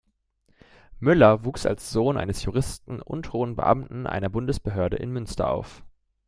[0.99, 5.83] Möller wuchs als Sohn eines Juristen und hohen Beamten einer Bundesbehörde in Münster auf.